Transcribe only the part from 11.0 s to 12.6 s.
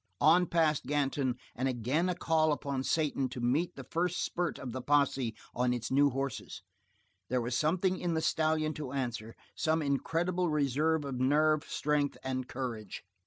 of nerve strength and